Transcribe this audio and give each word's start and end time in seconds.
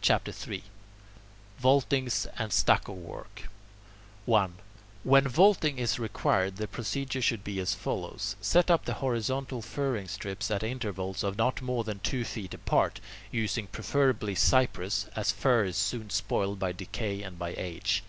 CHAPTER 0.00 0.30
III 0.46 0.62
VAULTINGS 1.58 2.28
AND 2.38 2.52
STUCCO 2.52 2.92
WORK 2.92 3.48
1. 4.24 4.54
When 5.02 5.26
vaulting 5.26 5.78
is 5.78 5.98
required, 5.98 6.58
the 6.58 6.68
procedure 6.68 7.20
should 7.20 7.42
be 7.42 7.58
as 7.58 7.74
follows. 7.74 8.36
Set 8.40 8.70
up 8.70 8.86
horizontal 8.88 9.60
furring 9.60 10.06
strips 10.06 10.52
at 10.52 10.62
intervals 10.62 11.24
of 11.24 11.36
not 11.36 11.60
more 11.60 11.82
than 11.82 11.98
two 11.98 12.22
feet 12.22 12.54
apart, 12.54 13.00
using 13.32 13.66
preferably 13.66 14.36
cypress, 14.36 15.06
as 15.16 15.32
fir 15.32 15.64
is 15.64 15.76
soon 15.76 16.08
spoiled 16.10 16.60
by 16.60 16.70
decay 16.70 17.22
and 17.24 17.36
by 17.36 17.52
age. 17.58 18.04